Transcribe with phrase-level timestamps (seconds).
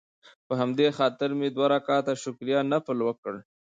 [0.47, 3.33] په همدې خاطر مې دوه رکعته شکريه نفل وکړ.